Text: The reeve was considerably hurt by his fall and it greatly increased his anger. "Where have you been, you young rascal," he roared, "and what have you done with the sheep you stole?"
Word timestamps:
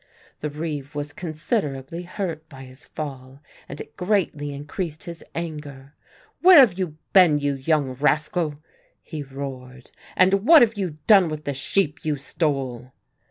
The 0.39 0.49
reeve 0.49 0.95
was 0.95 1.13
considerably 1.13 2.01
hurt 2.01 2.49
by 2.49 2.63
his 2.63 2.87
fall 2.87 3.39
and 3.69 3.79
it 3.79 3.95
greatly 3.95 4.51
increased 4.51 5.03
his 5.03 5.23
anger. 5.35 5.93
"Where 6.41 6.57
have 6.57 6.79
you 6.79 6.97
been, 7.13 7.37
you 7.37 7.53
young 7.53 7.91
rascal," 7.93 8.55
he 9.03 9.21
roared, 9.21 9.91
"and 10.17 10.43
what 10.47 10.63
have 10.63 10.75
you 10.75 10.97
done 11.05 11.27
with 11.29 11.43
the 11.45 11.53
sheep 11.53 12.03
you 12.03 12.17
stole?" 12.17 12.93